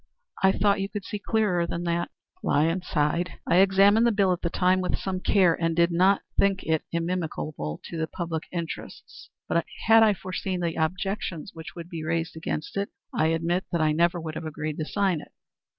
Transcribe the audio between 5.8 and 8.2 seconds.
not think it inimical to the best